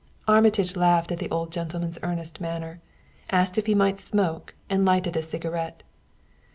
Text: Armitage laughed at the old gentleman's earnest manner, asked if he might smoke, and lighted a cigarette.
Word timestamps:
Armitage 0.27 0.75
laughed 0.75 1.11
at 1.11 1.19
the 1.19 1.29
old 1.29 1.51
gentleman's 1.51 1.99
earnest 2.01 2.41
manner, 2.41 2.81
asked 3.29 3.59
if 3.59 3.67
he 3.67 3.75
might 3.75 3.99
smoke, 3.99 4.55
and 4.67 4.83
lighted 4.83 5.15
a 5.15 5.21
cigarette. 5.21 5.83